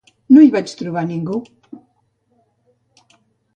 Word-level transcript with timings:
No 0.35 0.45
hi 0.45 0.47
vaig 0.55 0.73
trobar 0.79 1.03
ningú. 1.11 1.37